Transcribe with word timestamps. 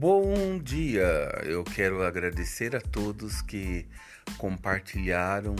Bom 0.00 0.60
dia! 0.60 1.42
Eu 1.42 1.64
quero 1.64 2.04
agradecer 2.04 2.76
a 2.76 2.80
todos 2.80 3.42
que 3.42 3.84
compartilharam 4.36 5.56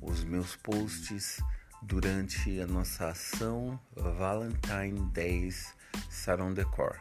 os 0.00 0.22
meus 0.22 0.54
posts 0.54 1.42
durante 1.82 2.60
a 2.60 2.66
nossa 2.68 3.08
ação 3.08 3.80
Valentine 3.96 5.10
Days 5.12 5.74
Salon 6.08 6.54
Decor. 6.54 6.96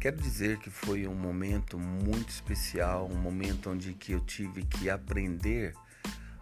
Quero 0.00 0.16
dizer 0.16 0.58
que 0.58 0.68
foi 0.68 1.06
um 1.06 1.14
momento 1.14 1.78
muito 1.78 2.30
especial, 2.30 3.08
um 3.08 3.16
momento 3.16 3.70
onde 3.70 3.94
que 3.94 4.10
eu 4.10 4.18
tive 4.18 4.64
que 4.64 4.90
aprender 4.90 5.76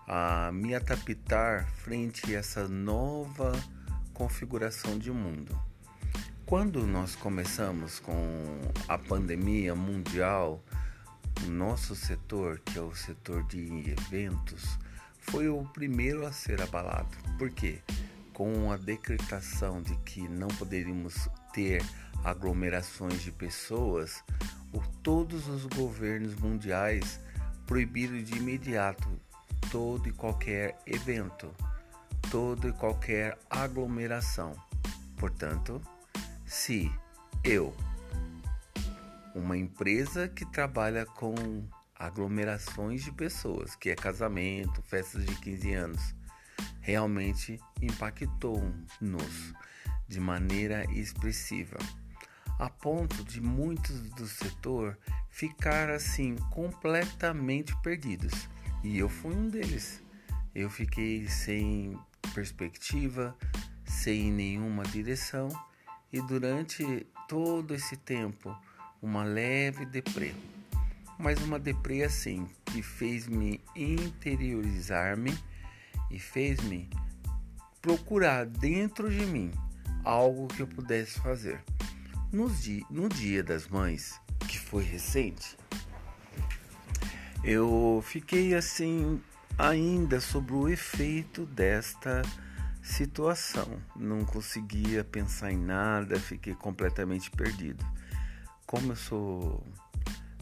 a 0.07 0.51
me 0.51 0.75
adaptar 0.75 1.69
frente 1.73 2.35
a 2.35 2.39
essa 2.39 2.67
nova 2.67 3.53
configuração 4.15 4.99
de 4.99 5.11
mundo. 5.11 5.68
Quando 6.49 6.87
nós 6.87 7.15
começamos 7.15 8.01
com 8.01 8.15
a 8.89 8.97
pandemia 8.97 9.75
mundial, 9.75 10.65
o 11.45 11.51
nosso 11.51 11.95
setor, 11.95 12.59
que 12.61 12.79
é 12.79 12.81
o 12.81 12.97
setor 12.97 13.43
de 13.43 13.91
eventos, 13.91 14.79
foi 15.21 15.47
o 15.51 15.63
primeiro 15.75 16.27
a 16.27 16.33
ser 16.33 16.63
abalado. 16.63 17.15
Por 17.37 17.51
quê? 17.51 17.83
Com 18.33 18.73
a 18.73 18.79
decretação 18.79 19.83
de 19.83 19.95
que 19.97 20.27
não 20.27 20.49
poderíamos 20.49 21.29
ter 21.53 21.85
aglomerações 22.25 23.21
de 23.21 23.31
pessoas, 23.31 24.25
todos 25.03 25.49
os 25.49 25.67
governos 25.67 26.35
mundiais 26.35 27.21
proibiram 27.67 28.23
de 28.23 28.39
imediato 28.39 29.07
todo 29.71 30.09
e 30.09 30.13
qualquer 30.13 30.79
evento, 30.87 31.55
toda 32.31 32.69
e 32.69 32.73
qualquer 32.73 33.37
aglomeração. 33.51 34.57
Portanto, 35.19 35.83
se 36.49 36.91
eu, 37.45 37.77
uma 39.35 39.55
empresa 39.55 40.27
que 40.27 40.47
trabalha 40.47 41.05
com 41.05 41.35
aglomerações 41.95 43.05
de 43.05 43.13
pessoas, 43.13 43.77
que 43.77 43.91
é 43.91 43.95
casamento, 43.95 44.81
festas 44.81 45.27
de 45.27 45.35
15 45.35 45.73
anos, 45.75 46.15
realmente 46.81 47.61
impactou-nos 47.83 49.55
de 50.09 50.19
maneira 50.19 50.91
expressiva, 50.91 51.77
a 52.59 52.71
ponto 52.71 53.23
de 53.25 53.43
muitos 53.43 54.01
do 54.13 54.27
setor 54.27 54.99
ficar 55.29 55.91
assim 55.91 56.35
completamente 56.51 57.77
perdidos. 57.83 58.49
E 58.83 58.99
eu 58.99 59.11
fui 59.11 59.35
um 59.35 59.51
deles. 59.51 60.03
Eu 60.55 60.71
fiquei 60.71 61.29
sem 61.29 61.99
perspectiva, 62.33 63.37
sem 63.85 64.33
nenhuma 64.33 64.83
direção 64.85 65.51
e 66.13 66.21
durante 66.21 67.07
todo 67.29 67.75
esse 67.75 67.97
tempo 67.97 68.57
uma 69.01 69.25
leve 69.25 69.85
deprê. 69.87 70.35
Mas 71.19 71.41
uma 71.43 71.59
deprê 71.59 72.05
assim 72.05 72.49
que 72.67 72.83
fez-me 72.83 73.61
interiorizar-me 73.75 75.37
e 76.11 76.19
fez-me 76.19 76.89
procurar 77.83 78.47
dentro 78.47 79.11
de 79.11 79.27
mim 79.27 79.51
algo 80.05 80.49
que 80.49 80.61
eu 80.61 80.67
pudesse 80.67 81.19
fazer. 81.21 81.63
Nos 82.33 82.63
di 82.63 82.85
no 82.91 83.09
Dia 83.09 83.43
das 83.43 83.69
Mães, 83.69 84.21
que 84.47 84.59
foi 84.59 84.85
recente, 84.85 85.57
eu 87.45 88.03
fiquei 88.05 88.55
assim 88.55 89.21
ainda 89.57 90.21
sobre 90.21 90.55
o 90.55 90.69
efeito 90.69 91.47
desta 91.47 92.23
situação. 92.89 93.81
Não 93.95 94.25
conseguia 94.25 95.05
pensar 95.05 95.53
em 95.53 95.59
nada, 95.59 96.19
fiquei 96.19 96.55
completamente 96.55 97.31
perdido. 97.31 97.85
Como 98.67 98.93
eu 98.93 98.97
sou 98.97 99.65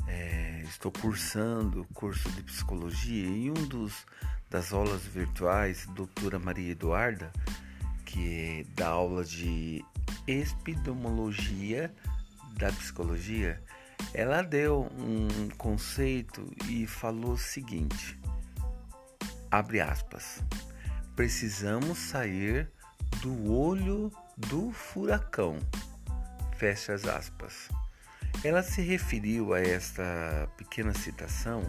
é, 0.06 0.62
estou 0.64 0.92
cursando 0.92 1.84
curso 1.92 2.30
de 2.30 2.42
psicologia 2.44 3.26
e 3.26 3.50
um 3.50 3.66
dos 3.66 4.06
das 4.48 4.72
aulas 4.72 5.02
virtuais, 5.02 5.86
doutora 5.86 6.38
Maria 6.38 6.70
Eduarda, 6.70 7.32
que 8.04 8.64
dá 8.76 8.88
aula 8.88 9.24
de 9.24 9.84
epidemiologia 10.26 11.92
da 12.56 12.70
psicologia, 12.70 13.60
ela 14.14 14.42
deu 14.42 14.88
um 14.96 15.48
conceito 15.58 16.48
e 16.68 16.86
falou 16.86 17.32
o 17.32 17.38
seguinte: 17.38 18.16
abre 19.50 19.80
aspas. 19.80 20.42
Precisamos 21.16 21.96
sair 21.96 22.70
do 23.22 23.50
olho 23.50 24.12
do 24.36 24.70
furacão. 24.70 25.58
Fecha 26.58 26.92
as 26.92 27.06
aspas. 27.06 27.70
Ela 28.44 28.62
se 28.62 28.82
referiu 28.82 29.54
a 29.54 29.60
esta 29.60 30.46
pequena 30.58 30.92
citação 30.92 31.62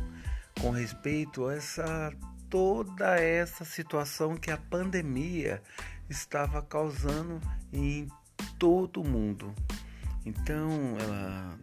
com 0.59 0.69
respeito 0.69 1.47
a 1.47 1.55
essa 1.55 2.13
toda 2.49 3.15
essa 3.19 3.63
situação 3.63 4.35
que 4.35 4.51
a 4.51 4.57
pandemia 4.57 5.61
estava 6.09 6.61
causando 6.61 7.39
em 7.71 8.07
todo 8.59 9.01
o 9.01 9.07
mundo. 9.07 9.55
Então, 10.25 10.69
ela 10.99 11.57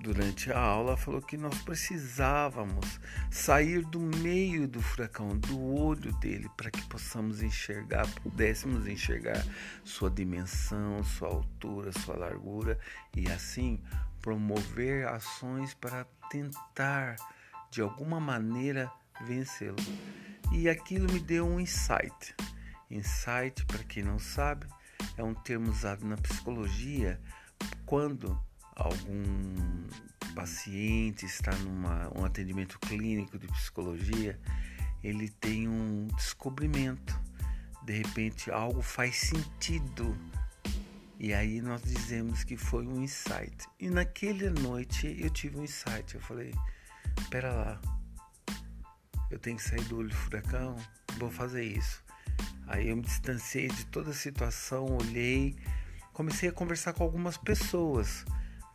durante 0.00 0.52
a 0.52 0.58
aula 0.58 0.96
falou 0.96 1.20
que 1.20 1.36
nós 1.36 1.56
precisávamos 1.62 3.00
sair 3.30 3.84
do 3.84 3.98
meio 3.98 4.68
do 4.68 4.80
furacão, 4.80 5.36
do 5.36 5.60
olho 5.60 6.12
dele, 6.18 6.48
para 6.56 6.70
que 6.70 6.82
possamos 6.86 7.42
enxergar, 7.42 8.06
pudéssemos 8.22 8.86
enxergar 8.86 9.44
sua 9.84 10.10
dimensão, 10.10 11.02
sua 11.02 11.28
altura, 11.28 11.92
sua 11.92 12.16
largura 12.16 12.78
e 13.16 13.28
assim 13.28 13.82
promover 14.22 15.06
ações 15.08 15.74
para 15.74 16.06
tentar 16.30 17.16
de 17.70 17.80
alguma 17.80 18.20
maneira 18.20 18.90
vencê-lo. 19.26 19.76
E 20.52 20.68
aquilo 20.68 21.12
me 21.12 21.20
deu 21.20 21.46
um 21.46 21.60
insight. 21.60 22.34
Insight, 22.90 23.66
para 23.66 23.82
quem 23.84 24.02
não 24.02 24.18
sabe, 24.18 24.66
é 25.16 25.22
um 25.22 25.34
termo 25.34 25.70
usado 25.70 26.06
na 26.06 26.16
psicologia 26.16 27.20
quando 27.84 28.40
algum 28.78 29.88
paciente 30.34 31.26
está 31.26 31.50
numa 31.56 32.10
um 32.16 32.24
atendimento 32.24 32.78
clínico 32.78 33.38
de 33.38 33.48
psicologia, 33.48 34.38
ele 35.02 35.28
tem 35.28 35.68
um 35.68 36.06
descobrimento. 36.16 37.18
De 37.82 37.92
repente 37.94 38.50
algo 38.50 38.80
faz 38.80 39.16
sentido. 39.16 40.16
E 41.18 41.34
aí 41.34 41.60
nós 41.60 41.82
dizemos 41.82 42.44
que 42.44 42.56
foi 42.56 42.86
um 42.86 43.02
insight. 43.02 43.66
E 43.80 43.90
naquela 43.90 44.50
noite 44.50 45.16
eu 45.20 45.28
tive 45.30 45.58
um 45.58 45.64
insight. 45.64 46.14
Eu 46.14 46.20
falei: 46.20 46.54
"Espera 47.18 47.52
lá. 47.52 47.80
Eu 49.30 49.38
tenho 49.38 49.56
que 49.56 49.62
sair 49.62 49.82
do 49.84 49.98
olho 49.98 50.08
do 50.08 50.14
furacão, 50.14 50.76
vou 51.18 51.30
fazer 51.30 51.64
isso". 51.64 52.04
Aí 52.68 52.88
eu 52.88 52.96
me 52.96 53.02
distanciei 53.02 53.68
de 53.68 53.86
toda 53.86 54.10
a 54.10 54.14
situação, 54.14 54.84
olhei, 54.96 55.56
comecei 56.12 56.48
a 56.48 56.52
conversar 56.52 56.92
com 56.92 57.02
algumas 57.02 57.36
pessoas 57.38 58.24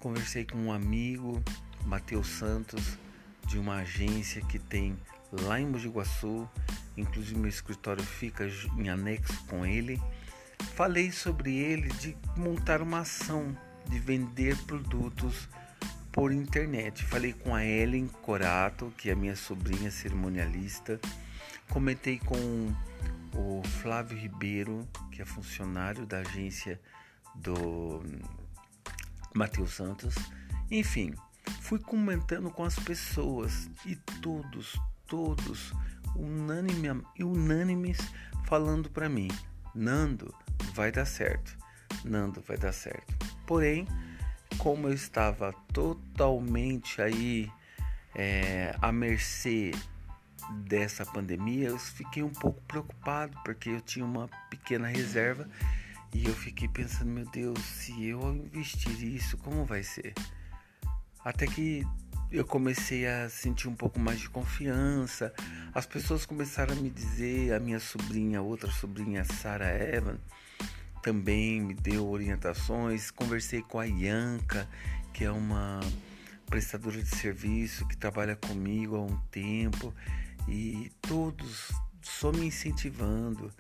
Conversei 0.03 0.44
com 0.44 0.58
um 0.58 0.74
amigo, 0.74 1.41
Matheus 1.86 2.28
Santos, 2.28 3.00
de 3.47 3.58
uma 3.58 3.75
agência 3.75 4.41
que 4.41 4.59
tem 4.59 5.00
lá 5.31 5.62
em 5.62 5.66
Mogi 5.66 5.88
Guaçu, 5.88 6.46
inclusive 6.97 7.40
meu 7.40 7.47
escritório 7.47 8.03
fica 8.03 8.46
em 8.78 8.90
anexo 8.90 9.42
com 9.46 9.66
ele. 9.66 10.02
Falei 10.75 11.09
sobre 11.09 11.56
ele 11.56 11.88
de 11.88 12.18
montar 12.36 12.81
uma 12.81 13.00
ação 13.00 13.58
de 13.90 13.97
vender 13.97 14.58
produtos 14.66 15.47
por 16.12 16.34
internet. 16.34 17.06
Falei 17.06 17.31
com 17.31 17.56
a 17.56 17.63
Ellen 17.63 18.09
Corato, 18.09 18.94
que 18.97 19.09
é 19.09 19.16
minha 19.16 19.38
sobrinha 19.38 19.90
cerimonialista. 19.90 21.00
Comentei 21.69 22.19
com 22.19 22.75
o 23.34 23.63
Flávio 23.81 24.18
Ribeiro, 24.18 24.86
que 25.13 25.22
é 25.22 25.25
funcionário 25.25 26.06
da 26.06 26.19
agência 26.19 26.77
do 27.33 28.04
Matheus 29.33 29.74
Santos. 29.74 30.15
Enfim, 30.69 31.13
fui 31.62 31.80
comentando 31.80 32.50
com 32.50 32.63
as 32.63 32.77
pessoas 32.77 33.69
e 33.85 33.95
todos, 34.21 34.80
todos 35.07 35.74
unânime, 36.15 37.03
unânimes 37.19 37.97
falando 38.45 38.89
para 38.89 39.09
mim: 39.09 39.30
Nando, 39.74 40.33
vai 40.74 40.91
dar 40.91 41.06
certo. 41.06 41.57
Nando, 42.03 42.41
vai 42.41 42.57
dar 42.57 42.71
certo. 42.71 43.13
Porém, 43.45 43.88
como 44.57 44.88
eu 44.88 44.94
estava 44.94 45.53
totalmente 45.71 47.01
aí 47.01 47.51
é, 48.15 48.75
à 48.81 48.91
mercê 48.91 49.71
dessa 50.65 51.06
pandemia, 51.06 51.69
eu 51.69 51.79
fiquei 51.79 52.21
um 52.21 52.29
pouco 52.29 52.62
preocupado 52.63 53.38
porque 53.44 53.69
eu 53.69 53.81
tinha 53.81 54.06
uma 54.06 54.29
pequena 54.50 54.88
reserva 54.88 55.50
e 56.13 56.25
eu 56.25 56.33
fiquei 56.33 56.68
pensando, 56.68 57.10
meu 57.10 57.25
Deus, 57.25 57.60
se 57.60 58.06
eu 58.06 58.33
investir 58.36 59.04
isso, 59.04 59.38
como 59.38 59.65
vai 59.65 59.83
ser? 59.83 60.13
Até 61.24 61.48
que 61.48 61.86
eu 62.31 62.45
comecei 62.45 63.07
a 63.07 63.30
sentir 63.30 63.68
um 63.68 63.75
pouco 63.75 64.00
mais 64.00 64.19
de 64.19 64.30
confiança. 64.30 65.33
As 65.74 65.86
pessoas 65.86 66.25
começaram 66.25 66.74
a 66.74 66.75
me 66.75 66.89
dizer, 66.89 67.54
a 67.54 67.60
minha 67.60 67.80
sobrinha, 67.80 68.42
outra 68.42 68.71
sobrinha, 68.71 69.24
Sarah 69.24 69.71
Evan, 69.71 70.18
também 71.01 71.62
me 71.62 71.74
deu 71.74 72.07
orientações. 72.07 73.12
Conversei 73.12 73.62
com 73.62 73.80
a 73.80 73.86
Ianca, 73.86 74.68
que 75.13 75.24
é 75.24 75.31
uma 75.31 75.80
prestadora 76.48 77.01
de 77.01 77.10
serviço 77.10 77.88
que 77.88 77.98
trabalha 77.98 78.36
comigo 78.36 78.95
há 78.95 79.01
um 79.01 79.18
tempo 79.31 79.94
e 80.48 80.92
todos 81.01 81.71
só 82.01 82.31
me 82.31 82.48
incentivando. 82.48 83.51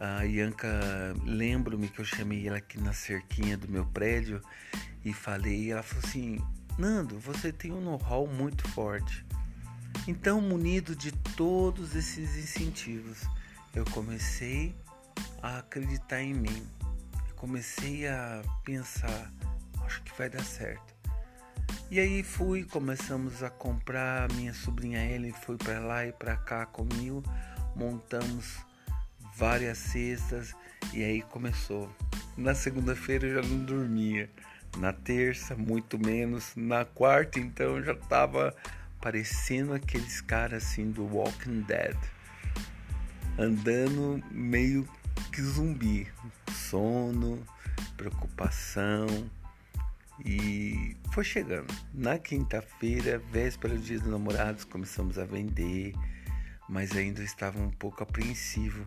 A 0.00 0.24
Ianca, 0.24 1.14
lembro-me 1.26 1.86
que 1.86 2.00
eu 2.00 2.06
chamei 2.06 2.48
ela 2.48 2.56
aqui 2.56 2.80
na 2.80 2.94
cerquinha 2.94 3.54
do 3.54 3.68
meu 3.68 3.84
prédio 3.84 4.40
e 5.04 5.12
falei, 5.12 5.70
ela 5.70 5.82
falou 5.82 6.02
assim: 6.06 6.38
Nando, 6.78 7.18
você 7.18 7.52
tem 7.52 7.70
um 7.70 7.82
know-how 7.82 8.26
muito 8.26 8.66
forte. 8.70 9.26
Então, 10.08 10.40
munido 10.40 10.96
de 10.96 11.12
todos 11.12 11.94
esses 11.94 12.34
incentivos, 12.38 13.28
eu 13.74 13.84
comecei 13.90 14.74
a 15.42 15.58
acreditar 15.58 16.22
em 16.22 16.32
mim. 16.32 16.66
Comecei 17.36 18.08
a 18.08 18.42
pensar, 18.64 19.30
acho 19.84 20.02
que 20.02 20.16
vai 20.16 20.30
dar 20.30 20.42
certo. 20.42 20.94
E 21.90 22.00
aí 22.00 22.22
fui, 22.22 22.64
começamos 22.64 23.42
a 23.42 23.50
comprar, 23.50 24.32
minha 24.32 24.54
sobrinha 24.54 25.04
Ellen 25.04 25.34
foi 25.34 25.58
para 25.58 25.78
lá 25.80 26.06
e 26.06 26.12
para 26.12 26.38
cá 26.38 26.64
comigo, 26.64 27.22
montamos 27.76 28.69
várias 29.40 29.78
cestas 29.78 30.54
e 30.92 31.02
aí 31.02 31.22
começou. 31.22 31.90
Na 32.36 32.54
segunda-feira 32.54 33.26
eu 33.26 33.42
já 33.42 33.48
não 33.48 33.64
dormia, 33.64 34.28
na 34.76 34.92
terça 34.92 35.56
muito 35.56 35.98
menos, 35.98 36.52
na 36.54 36.84
quarta 36.84 37.40
então 37.40 37.78
eu 37.78 37.82
já 37.82 37.92
estava 37.92 38.54
parecendo 39.00 39.72
aqueles 39.72 40.20
caras 40.20 40.62
assim 40.62 40.90
do 40.90 41.06
Walking 41.06 41.62
Dead, 41.62 41.96
andando 43.38 44.22
meio 44.30 44.86
que 45.32 45.40
zumbi, 45.40 46.06
sono, 46.52 47.42
preocupação 47.96 49.06
e 50.22 50.98
foi 51.12 51.24
chegando. 51.24 51.74
Na 51.94 52.18
quinta-feira, 52.18 53.18
véspera 53.32 53.74
do 53.74 53.80
dia 53.80 53.98
dos 53.98 54.10
namorados, 54.10 54.64
começamos 54.64 55.18
a 55.18 55.24
vender, 55.24 55.94
mas 56.68 56.94
ainda 56.94 57.22
estava 57.22 57.58
um 57.58 57.70
pouco 57.70 58.02
apreensivo. 58.02 58.84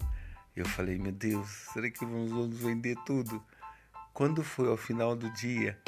Eu 0.55 0.67
falei, 0.67 1.00
meu 1.00 1.11
Deus, 1.11 1.50
será 1.73 1.89
que 1.89 2.05
vamos 2.05 2.55
vender 2.59 2.95
tudo? 3.07 3.44
Quando 4.13 4.44
foi 4.44 4.69
ao 4.69 4.77
final 4.77 5.15
do 5.15 5.27
dia, 5.33 5.79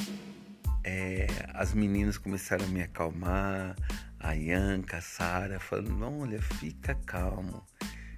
é, 0.83 1.27
as 1.53 1.71
meninas 1.71 2.17
começaram 2.17 2.65
a 2.65 2.67
me 2.67 2.81
acalmar, 2.81 3.75
a 4.19 4.31
Yanka, 4.33 4.97
a 4.97 5.01
Sara, 5.01 5.59
falando, 5.59 6.21
olha, 6.21 6.41
fica 6.41 6.95
calmo, 6.95 7.63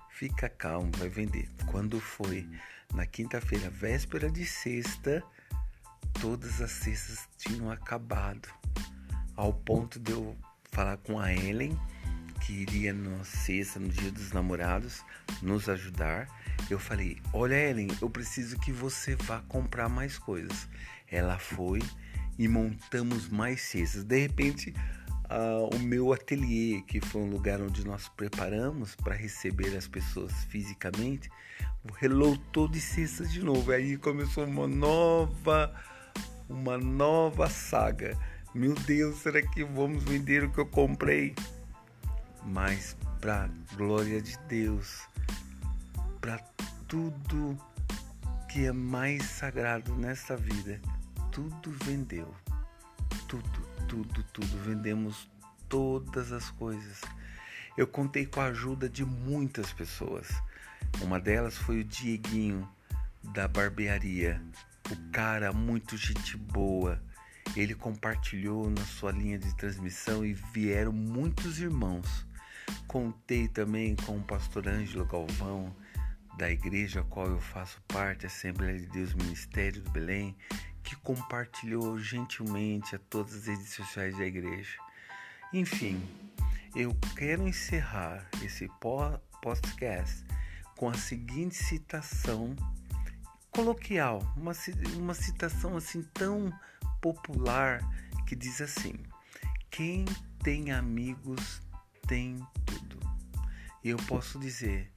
fica 0.09 0.47
calmo, 0.47 0.89
vai 0.97 1.09
vender. 1.09 1.49
Quando 1.69 1.99
foi 1.99 2.47
na 2.94 3.05
quinta-feira, 3.05 3.69
véspera 3.69 4.31
de 4.31 4.45
sexta, 4.45 5.21
todas 6.21 6.61
as 6.61 6.71
cestas 6.71 7.27
tinham 7.38 7.69
acabado, 7.69 8.47
ao 9.35 9.51
ponto 9.51 9.99
de 9.99 10.13
eu 10.13 10.33
falar 10.71 10.95
com 10.95 11.19
a 11.19 11.33
Ellen, 11.33 11.77
que 12.47 12.53
iria 12.53 12.94
na 12.94 13.25
sexta, 13.25 13.77
no 13.77 13.89
dia 13.89 14.09
dos 14.09 14.31
namorados, 14.31 15.03
nos 15.41 15.67
ajudar. 15.67 16.29
Eu 16.69 16.79
falei: 16.79 17.17
Olha, 17.33 17.55
Ellen, 17.55 17.89
eu 18.01 18.09
preciso 18.09 18.57
que 18.57 18.71
você 18.71 19.17
vá 19.17 19.41
comprar 19.49 19.89
mais 19.89 20.17
coisas. 20.17 20.69
Ela 21.11 21.38
foi 21.38 21.81
e 22.39 22.47
montamos 22.47 23.27
mais 23.27 23.59
cestas. 23.59 24.05
De 24.05 24.17
repente, 24.17 24.73
uh, 25.29 25.75
o 25.75 25.79
meu 25.79 26.13
ateliê, 26.13 26.81
que 26.83 27.01
foi 27.01 27.21
um 27.21 27.29
lugar 27.29 27.61
onde 27.61 27.85
nós 27.85 28.07
preparamos 28.07 28.95
para 28.95 29.13
receber 29.13 29.75
as 29.75 29.85
pessoas 29.85 30.31
fisicamente, 30.45 31.29
relotou 31.97 32.69
de 32.69 32.79
cestas 32.79 33.29
de 33.29 33.44
novo. 33.44 33.73
Aí 33.73 33.97
começou 33.97 34.45
uma 34.45 34.67
nova 34.67 35.75
uma 36.47 36.77
nova 36.77 37.49
saga. 37.49 38.17
Meu 38.55 38.73
Deus, 38.73 39.17
será 39.17 39.41
que 39.41 39.65
vamos 39.65 40.05
vender 40.05 40.45
o 40.45 40.49
que 40.49 40.59
eu 40.59 40.65
comprei? 40.65 41.35
Mas 42.47 42.95
para 43.19 43.49
glória 43.75 44.21
de 44.21 44.38
Deus, 44.47 45.01
para 46.21 46.38
tudo 46.88 47.57
que 48.49 48.65
é 48.65 48.71
mais 48.71 49.23
sagrado 49.23 49.94
nesta 49.95 50.38
vida, 50.38 50.79
tudo 51.31 51.71
vendeu. 51.83 52.33
Tudo, 53.27 53.61
tudo, 53.88 54.23
tudo. 54.31 54.57
Vendemos 54.63 55.29
todas 55.67 56.31
as 56.31 56.49
coisas. 56.51 57.01
Eu 57.75 57.85
contei 57.85 58.25
com 58.25 58.39
a 58.39 58.45
ajuda 58.45 58.88
de 58.88 59.03
muitas 59.03 59.73
pessoas. 59.73 60.27
Uma 61.01 61.19
delas 61.19 61.57
foi 61.57 61.81
o 61.81 61.83
Dieguinho 61.83 62.67
da 63.33 63.47
barbearia, 63.47 64.41
o 64.89 65.11
cara, 65.11 65.51
muito 65.51 65.97
gente 65.97 66.38
boa. 66.38 67.01
Ele 67.55 67.75
compartilhou 67.75 68.69
na 68.69 68.85
sua 68.85 69.11
linha 69.11 69.38
de 69.38 69.53
transmissão 69.55 70.25
e 70.25 70.33
vieram 70.33 70.91
muitos 70.94 71.59
irmãos. 71.59 72.26
Contei 72.88 73.48
também 73.48 73.96
com 73.96 74.18
o 74.18 74.24
pastor 74.24 74.68
Ângelo 74.68 75.06
Galvão, 75.06 75.75
da 76.38 76.50
igreja 76.50 77.02
a 77.02 77.04
qual 77.04 77.28
eu 77.28 77.40
faço 77.40 77.81
parte, 77.88 78.25
Assembleia 78.25 78.80
de 78.80 78.88
Deus 78.88 79.14
Ministério 79.14 79.81
do 79.81 79.90
Belém, 79.90 80.36
que 80.84 80.96
compartilhou 80.98 82.00
gentilmente 82.00 82.96
a 82.96 83.00
todas 83.00 83.36
as 83.36 83.48
redes 83.48 83.74
sociais 83.74 84.18
da 84.18 84.25
igreja. 84.25 84.78
Enfim, 85.52 86.02
eu 86.75 86.96
quero 87.16 87.48
encerrar 87.48 88.25
esse 88.44 88.69
podcast 89.42 90.24
com 90.75 90.90
a 90.90 90.94
seguinte 90.94 91.56
citação 91.56 92.56
coloquial, 93.52 94.22
uma, 94.38 94.52
uma 94.96 95.14
citação 95.16 95.75
assim 95.75 96.04
tão 96.14 96.54
popular 97.02 97.81
que 98.28 98.36
diz 98.36 98.62
assim: 98.62 98.94
Quem 99.72 100.06
tem 100.44 100.72
amigos 100.72 101.62
tem 102.07 102.39
tudo. 102.65 103.00
E 103.83 103.89
eu 103.89 103.98
posso 103.98 104.39
dizer 104.39 104.92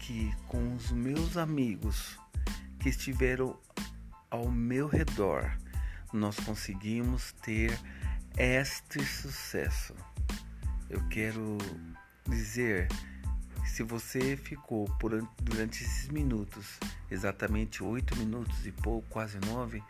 que 0.00 0.34
com 0.48 0.74
os 0.74 0.90
meus 0.90 1.36
amigos 1.36 2.18
que 2.80 2.88
estiveram 2.88 3.58
ao 4.30 4.50
meu 4.50 4.88
redor, 4.88 5.56
nós 6.12 6.36
conseguimos 6.40 7.32
ter 7.42 7.78
este 8.36 9.04
sucesso. 9.04 9.94
Eu 10.90 11.06
quero 11.08 11.58
dizer 12.28 12.88
se 13.64 13.82
você 13.82 14.36
ficou 14.36 14.84
por, 14.98 15.26
durante 15.40 15.82
esses 15.82 16.08
minutos, 16.08 16.78
exatamente 17.10 17.82
oito 17.82 18.16
minutos 18.16 18.66
e 18.66 18.72
pouco, 18.72 19.06
quase 19.08 19.38
nove, 19.46 19.82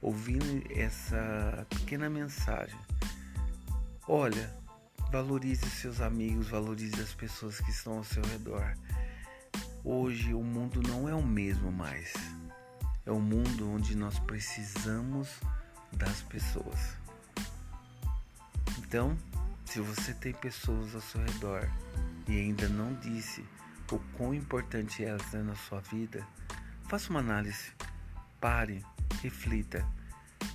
ouvindo 0.00 0.62
essa 0.70 1.66
pequena 1.70 2.08
mensagem, 2.10 2.78
olha, 4.06 4.61
valorize 5.12 5.68
seus 5.68 6.00
amigos, 6.00 6.48
valorize 6.48 6.98
as 6.98 7.12
pessoas 7.12 7.60
que 7.60 7.70
estão 7.70 7.98
ao 7.98 8.04
seu 8.04 8.22
redor. 8.24 8.74
Hoje 9.84 10.32
o 10.32 10.42
mundo 10.42 10.80
não 10.80 11.06
é 11.06 11.14
o 11.14 11.22
mesmo 11.22 11.70
mais. 11.70 12.14
É 13.04 13.12
um 13.12 13.20
mundo 13.20 13.70
onde 13.70 13.94
nós 13.94 14.18
precisamos 14.20 15.28
das 15.92 16.22
pessoas. 16.22 16.96
Então, 18.78 19.14
se 19.66 19.80
você 19.80 20.14
tem 20.14 20.32
pessoas 20.32 20.94
ao 20.94 21.02
seu 21.02 21.22
redor 21.22 21.70
e 22.26 22.32
ainda 22.32 22.66
não 22.66 22.94
disse 22.94 23.44
o 23.90 23.98
quão 24.16 24.32
importante 24.32 25.04
elas 25.04 25.34
é 25.34 25.42
na 25.42 25.54
sua 25.56 25.80
vida, 25.80 26.26
faça 26.88 27.10
uma 27.10 27.20
análise, 27.20 27.70
pare, 28.40 28.82
reflita. 29.22 29.86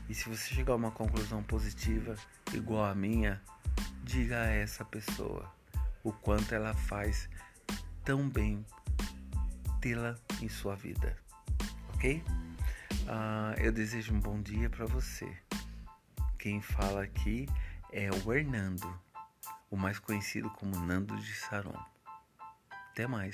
E 0.10 0.16
se 0.16 0.30
você 0.30 0.54
chegar 0.54 0.74
a 0.74 0.76
uma 0.76 0.92
conclusão 0.92 1.44
positiva, 1.44 2.16
igual 2.54 2.86
a 2.86 2.96
minha, 2.96 3.42
diga 4.04 4.42
a 4.42 4.48
essa 4.48 4.86
pessoa 4.86 5.52
o 6.04 6.12
quanto 6.12 6.56
ela 6.56 6.74
faz 6.74 7.30
tão 8.04 8.30
bem 8.30 8.66
tê-la 9.82 10.16
em 10.42 10.48
sua 10.48 10.76
vida, 10.76 11.18
ok? 11.94 12.24
Uh, 13.04 13.60
eu 13.60 13.72
desejo 13.72 14.14
um 14.14 14.20
bom 14.20 14.42
dia 14.42 14.70
para 14.70 14.86
você. 14.86 15.30
Quem 16.40 16.62
fala 16.62 17.04
aqui 17.04 17.48
é 17.92 18.10
o 18.10 18.34
Hernando 18.34 19.08
o 19.70 19.76
mais 19.76 20.00
conhecido 20.00 20.50
como 20.52 20.80
Nando 20.80 21.16
de 21.18 21.34
Saron. 21.34 21.78
Até 22.92 23.06
mais! 23.06 23.34